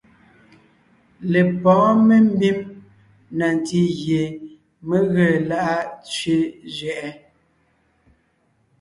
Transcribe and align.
Lepɔ̌ɔn 1.31 1.97
membím 2.07 2.59
na 3.37 3.47
ntí 3.57 3.81
gie 4.01 4.21
mé 4.87 4.97
ge 5.11 5.27
lá’a 5.49 5.77
tsẅé 6.05 6.37
zẅɛʼɛ; 6.75 7.09